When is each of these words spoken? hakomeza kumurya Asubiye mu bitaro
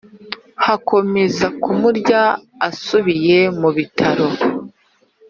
hakomeza 0.65 1.45
kumurya 1.61 2.21
Asubiye 2.67 3.39
mu 3.59 3.69
bitaro 3.77 4.27